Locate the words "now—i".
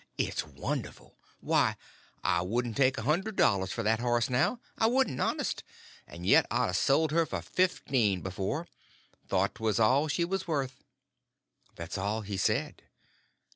4.31-4.87